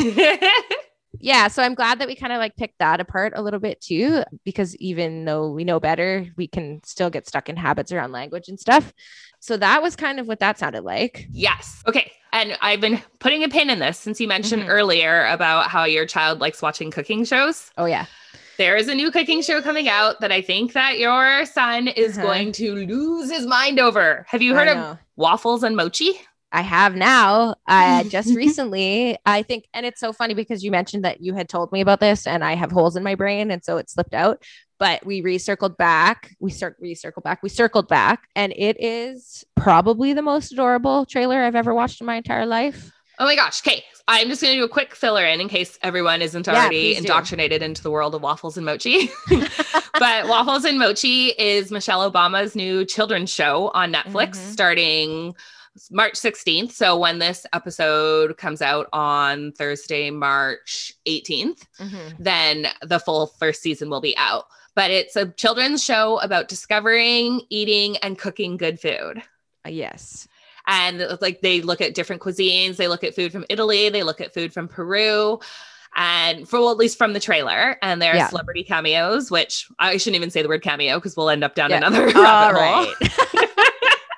yeah. 1.20 1.48
So 1.48 1.64
I'm 1.64 1.76
glad 1.76 2.00
that 2.00 2.08
we 2.08 2.16
kind 2.16 2.34
of 2.34 2.40
like 2.40 2.56
picked 2.56 2.80
that 2.80 3.00
apart 3.00 3.34
a 3.36 3.42
little 3.42 3.60
bit 3.60 3.82
too, 3.82 4.24
because 4.44 4.76
even 4.78 5.26
though 5.26 5.52
we 5.52 5.64
know 5.64 5.80
better, 5.80 6.28
we 6.38 6.48
can 6.48 6.82
still 6.84 7.10
get 7.10 7.28
stuck 7.28 7.50
in 7.50 7.58
habits 7.58 7.92
around 7.92 8.12
language 8.12 8.50
and 8.50 8.60
stuff. 8.60 8.94
So 9.40 9.58
that 9.58 9.82
was 9.82 9.96
kind 9.96 10.20
of 10.20 10.28
what 10.28 10.40
that 10.40 10.58
sounded 10.58 10.84
like. 10.84 11.28
Yes. 11.32 11.84
Okay. 11.88 12.12
And 12.32 12.58
I've 12.62 12.82
been 12.82 13.02
putting 13.20 13.44
a 13.44 13.50
pin 13.50 13.70
in 13.70 13.80
this 13.80 14.00
since 14.00 14.20
you 14.20 14.28
mentioned 14.28 14.64
mm-hmm. 14.64 14.72
earlier 14.72 15.28
about 15.28 15.68
how 15.68 15.84
your 15.84 16.06
child 16.06 16.40
likes 16.40 16.62
watching 16.62 16.92
cooking 16.92 17.26
shows. 17.26 17.72
Oh 17.78 17.86
yeah. 17.86 18.06
There 18.58 18.76
is 18.76 18.88
a 18.88 18.96
new 18.96 19.12
cooking 19.12 19.42
show 19.42 19.62
coming 19.62 19.90
out 19.90 20.20
that 20.22 20.32
I 20.32 20.42
think 20.42 20.74
that 20.74 21.00
your 21.00 21.46
son 21.46 21.88
is 21.88 22.18
uh-huh. 22.18 22.26
going 22.26 22.52
to 22.54 22.76
lose 22.76 23.32
his 23.32 23.48
mind 23.48 23.80
over. 23.80 24.26
Have 24.30 24.42
you 24.42 24.54
heard 24.54 24.68
of 24.68 24.98
waffles 25.16 25.64
and 25.64 25.76
mochi? 25.76 26.12
I 26.54 26.62
have 26.62 26.96
now. 26.96 27.56
Uh, 27.68 28.04
just 28.10 28.34
recently, 28.34 29.18
I 29.26 29.42
think, 29.42 29.66
and 29.74 29.86
it's 29.86 30.00
so 30.00 30.14
funny 30.14 30.34
because 30.34 30.64
you 30.64 30.72
mentioned 30.72 31.04
that 31.04 31.22
you 31.22 31.34
had 31.34 31.50
told 31.50 31.72
me 31.72 31.82
about 31.82 32.00
this, 32.00 32.26
and 32.26 32.44
I 32.44 32.56
have 32.56 32.72
holes 32.72 32.96
in 32.96 33.04
my 33.04 33.16
brain, 33.16 33.52
and 33.52 33.64
so 33.64 33.78
it 33.78 33.90
slipped 33.90 34.14
out 34.14 34.44
but 34.80 35.06
we 35.06 35.22
recircled 35.22 35.78
back. 35.78 36.36
We 36.42 36.52
cir- 36.52 36.76
recircled 36.84 37.24
back. 37.24 37.42
We 37.42 37.48
circled 37.48 37.88
back, 37.88 38.28
and 38.36 38.52
it 38.54 38.76
is 38.84 39.46
probably 39.56 40.12
the 40.12 40.22
most 40.22 40.52
adorable 40.52 41.06
trailer 41.06 41.42
I've 41.42 41.56
ever 41.56 41.74
watched 41.74 42.02
in 42.02 42.08
my 42.08 42.16
entire 42.16 42.46
life. 42.46 42.92
Oh 43.18 43.24
my 43.24 43.38
gosh. 43.38 43.62
Okay. 43.66 43.84
I'm 44.10 44.28
just 44.28 44.42
going 44.42 44.54
to 44.54 44.60
do 44.60 44.66
a 44.66 44.70
quick 44.70 44.94
filler 44.94 45.24
in 45.26 45.40
in 45.40 45.48
case 45.48 45.80
everyone 45.82 46.22
isn't 46.22 46.50
already 46.50 46.90
yeah, 46.90 46.98
indoctrinated 46.98 47.62
do. 47.62 47.66
into 47.66 47.82
the 47.82 47.92
world 47.92 48.14
of 48.16 48.22
waffles 48.22 48.58
and 48.58 48.66
mochi. 48.66 49.10
but 49.94 50.28
Waffles 50.28 50.66
and 50.66 50.78
Mochi 50.78 51.28
is 51.28 51.72
Michelle 51.72 52.12
Obama's 52.12 52.54
new 52.54 52.84
children's 52.84 53.30
show 53.30 53.72
on 53.74 53.94
Netflix 53.94 54.32
mm-hmm. 54.32 54.52
starting 54.52 55.36
March 55.92 56.14
16th. 56.14 56.72
So 56.72 56.98
when 56.98 57.20
this 57.20 57.46
episode 57.54 58.38
comes 58.38 58.62
out 58.62 58.88
on 58.94 59.54
Thursday, 59.54 60.10
March 60.12 60.94
18th, 61.08 61.66
mm-hmm. 61.80 62.24
then 62.24 62.68
the 62.82 63.00
full 63.00 63.28
first 63.28 63.62
season 63.62 63.90
will 63.90 64.02
be 64.02 64.16
out 64.18 64.46
but 64.76 64.92
it's 64.92 65.16
a 65.16 65.28
children's 65.28 65.84
show 65.84 66.20
about 66.20 66.48
discovering, 66.48 67.42
eating, 67.50 67.98
and 67.98 68.18
cooking 68.18 68.58
good 68.58 68.80
food. 68.80 69.22
Uh, 69.66 69.70
yes. 69.70 70.28
And 70.66 71.06
like 71.22 71.42
they 71.42 71.62
look 71.62 71.82
at 71.82 71.94
different 71.94 72.22
cuisines, 72.22 72.78
they 72.78 72.88
look 72.88 73.04
at 73.04 73.16
food 73.16 73.32
from 73.32 73.46
Italy, 73.50 73.90
they 73.90 74.04
look 74.04 74.22
at 74.22 74.34
food 74.34 74.54
from 74.54 74.68
Peru. 74.68 75.40
And 75.96 76.50
for 76.50 76.60
well, 76.60 76.72
at 76.72 76.78
least 76.78 76.98
from 76.98 77.14
the 77.14 77.20
trailer, 77.20 77.78
and 77.84 78.02
there 78.02 78.14
are 78.14 78.18
yeah. 78.18 78.28
celebrity 78.30 78.64
cameos, 78.64 79.30
which 79.30 79.68
I 79.78 79.98
shouldn't 79.98 80.16
even 80.16 80.32
say 80.32 80.42
the 80.42 80.48
word 80.48 80.64
cameo 80.64 80.98
because 80.98 81.16
we'll 81.16 81.30
end 81.30 81.44
up 81.44 81.54
down 81.54 81.70
yeah. 81.70 81.78
another 81.78 82.08
rabbit 82.16 82.60
hole. 82.60 83.46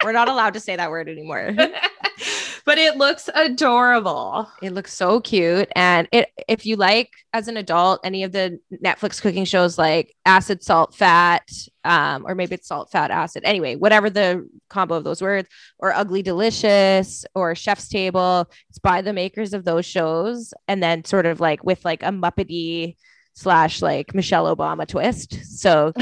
We're 0.05 0.11
not 0.11 0.29
allowed 0.29 0.53
to 0.53 0.59
say 0.59 0.75
that 0.75 0.91
word 0.91 1.09
anymore. 1.09 1.53
but 2.65 2.77
it 2.77 2.97
looks 2.97 3.29
adorable. 3.33 4.49
It 4.61 4.71
looks 4.71 4.93
so 4.93 5.19
cute. 5.19 5.69
And 5.75 6.07
it 6.11 6.29
if 6.47 6.65
you 6.65 6.75
like 6.75 7.11
as 7.33 7.47
an 7.47 7.57
adult 7.57 8.01
any 8.03 8.23
of 8.23 8.31
the 8.31 8.59
Netflix 8.83 9.21
cooking 9.21 9.45
shows 9.45 9.77
like 9.77 10.15
acid, 10.25 10.63
salt, 10.63 10.95
fat, 10.95 11.49
um, 11.83 12.25
or 12.27 12.35
maybe 12.35 12.55
it's 12.55 12.67
salt, 12.67 12.91
fat, 12.91 13.11
acid. 13.11 13.43
Anyway, 13.45 13.75
whatever 13.75 14.09
the 14.09 14.47
combo 14.69 14.95
of 14.95 15.03
those 15.03 15.21
words, 15.21 15.49
or 15.79 15.93
ugly 15.93 16.21
delicious 16.21 17.25
or 17.35 17.55
chef's 17.55 17.87
table, 17.87 18.49
it's 18.69 18.79
by 18.79 19.01
the 19.01 19.13
makers 19.13 19.53
of 19.53 19.65
those 19.65 19.85
shows. 19.85 20.53
And 20.67 20.81
then 20.81 21.03
sort 21.03 21.25
of 21.25 21.39
like 21.39 21.63
with 21.63 21.83
like 21.83 22.03
a 22.03 22.07
Muppety 22.07 22.95
slash 23.35 23.81
like 23.81 24.15
Michelle 24.15 24.53
Obama 24.53 24.87
twist. 24.87 25.59
So 25.59 25.91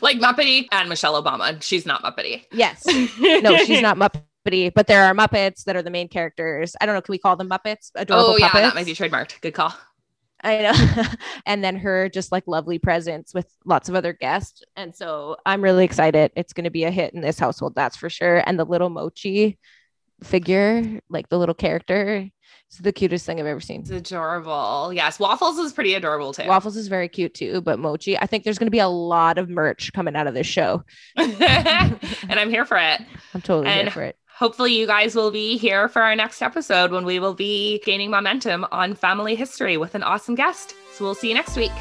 like 0.00 0.18
Muppety 0.18 0.66
and 0.72 0.88
Michelle 0.88 1.22
Obama. 1.22 1.62
She's 1.62 1.86
not 1.86 2.02
Muppety. 2.02 2.44
Yes. 2.52 2.84
No, 3.18 3.56
she's 3.58 3.82
not 3.82 3.96
Muppety 3.96 4.22
but 4.74 4.86
there 4.86 5.04
are 5.04 5.14
Muppets 5.14 5.64
that 5.64 5.74
are 5.74 5.82
the 5.82 5.90
main 5.90 6.08
characters. 6.08 6.76
I 6.80 6.86
don't 6.86 6.94
know. 6.94 7.00
Can 7.00 7.12
we 7.12 7.18
call 7.18 7.36
them 7.36 7.48
Muppets? 7.48 7.90
Adorable 7.96 8.30
oh, 8.30 8.36
yeah, 8.36 8.48
puppets? 8.48 8.68
that 8.68 8.74
might 8.76 8.86
be 8.86 8.94
trademarked. 8.94 9.40
Good 9.40 9.54
call. 9.54 9.74
I 10.42 10.58
know. 10.58 11.04
and 11.46 11.64
then 11.64 11.76
her 11.76 12.08
just 12.08 12.30
like 12.30 12.44
lovely 12.46 12.78
presence 12.78 13.34
with 13.34 13.46
lots 13.64 13.88
of 13.88 13.94
other 13.94 14.12
guests. 14.12 14.62
And 14.76 14.94
so 14.94 15.36
I'm 15.44 15.62
really 15.62 15.84
excited. 15.84 16.30
It's 16.36 16.52
going 16.52 16.64
to 16.64 16.70
be 16.70 16.84
a 16.84 16.90
hit 16.90 17.14
in 17.14 17.20
this 17.20 17.38
household, 17.38 17.74
that's 17.74 17.96
for 17.96 18.08
sure. 18.08 18.42
And 18.46 18.58
the 18.58 18.64
little 18.64 18.90
Mochi 18.90 19.58
figure, 20.22 21.00
like 21.08 21.28
the 21.28 21.38
little 21.38 21.54
character, 21.54 22.28
it's 22.68 22.78
the 22.78 22.92
cutest 22.92 23.26
thing 23.26 23.38
I've 23.38 23.46
ever 23.46 23.60
seen. 23.60 23.82
It's 23.82 23.90
adorable. 23.90 24.92
Yes. 24.92 25.18
Waffles 25.18 25.58
is 25.58 25.72
pretty 25.72 25.94
adorable 25.94 26.32
too. 26.32 26.46
Waffles 26.46 26.76
is 26.76 26.88
very 26.88 27.08
cute 27.08 27.34
too. 27.34 27.60
But 27.60 27.78
Mochi, 27.78 28.18
I 28.18 28.26
think 28.26 28.44
there's 28.44 28.58
going 28.58 28.66
to 28.66 28.72
be 28.72 28.80
a 28.80 28.88
lot 28.88 29.38
of 29.38 29.48
merch 29.48 29.92
coming 29.92 30.16
out 30.16 30.26
of 30.26 30.34
this 30.34 30.46
show. 30.46 30.82
and 31.16 31.98
I'm 32.30 32.50
here 32.50 32.64
for 32.64 32.76
it. 32.76 33.00
I'm 33.34 33.40
totally 33.40 33.68
and 33.68 33.82
here 33.82 33.90
for 33.92 34.02
it 34.02 34.16
hopefully 34.36 34.76
you 34.78 34.86
guys 34.86 35.14
will 35.14 35.30
be 35.30 35.56
here 35.56 35.88
for 35.88 36.02
our 36.02 36.14
next 36.14 36.42
episode 36.42 36.92
when 36.92 37.04
we 37.06 37.18
will 37.18 37.34
be 37.34 37.80
gaining 37.84 38.10
momentum 38.10 38.66
on 38.70 38.94
family 38.94 39.34
history 39.34 39.76
with 39.78 39.94
an 39.94 40.02
awesome 40.02 40.34
guest. 40.34 40.74
So 40.92 41.04
we'll 41.04 41.14
see 41.14 41.28
you 41.28 41.34
next 41.34 41.56
week. 41.56 41.72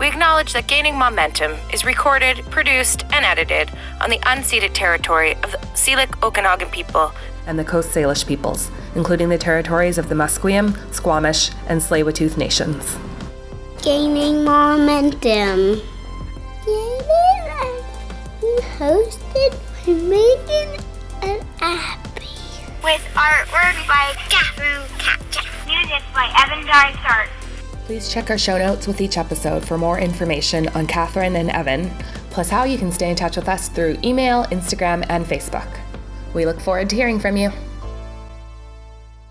We 0.00 0.08
acknowledge 0.08 0.54
that 0.54 0.66
Gaining 0.66 0.96
Momentum 0.96 1.56
is 1.74 1.84
recorded, 1.84 2.42
produced, 2.50 3.04
and 3.12 3.22
edited 3.22 3.70
on 4.00 4.08
the 4.08 4.16
unceded 4.20 4.72
territory 4.72 5.34
of 5.42 5.52
the 5.52 5.58
Syilx 5.74 6.18
Okanagan 6.22 6.70
people 6.70 7.12
and 7.46 7.58
the 7.58 7.64
Coast 7.64 7.90
Salish 7.90 8.26
peoples, 8.26 8.70
including 8.94 9.28
the 9.28 9.36
territories 9.36 9.98
of 9.98 10.08
the 10.08 10.14
Musqueam, 10.14 10.74
Squamish, 10.94 11.50
and 11.68 11.82
Tsleil-Waututh 11.82 12.38
nations. 12.38 12.96
Gaining 13.82 14.42
Momentum. 14.42 15.82
Gaining 16.64 17.02
We 18.40 18.56
hosted 18.78 19.52
Megan 19.86 20.82
and 21.20 21.44
Abby. 21.60 22.26
With 22.82 23.02
artwork 23.14 23.86
by 23.86 24.14
Catherine 24.30 24.88
Katja. 24.96 25.42
Music 25.66 26.02
by 26.14 26.32
Evan 26.42 26.64
Dysart. 26.66 27.28
Please 27.90 28.08
check 28.08 28.30
our 28.30 28.38
show 28.38 28.56
notes 28.56 28.86
with 28.86 29.00
each 29.00 29.18
episode 29.18 29.66
for 29.66 29.76
more 29.76 29.98
information 29.98 30.68
on 30.76 30.86
Catherine 30.86 31.34
and 31.34 31.50
Evan, 31.50 31.90
plus 32.30 32.48
how 32.48 32.62
you 32.62 32.78
can 32.78 32.92
stay 32.92 33.10
in 33.10 33.16
touch 33.16 33.34
with 33.34 33.48
us 33.48 33.68
through 33.68 33.98
email, 34.04 34.44
Instagram, 34.44 35.04
and 35.08 35.26
Facebook. 35.26 35.66
We 36.32 36.46
look 36.46 36.60
forward 36.60 36.88
to 36.90 36.94
hearing 36.94 37.18
from 37.18 37.36
you. 37.36 37.50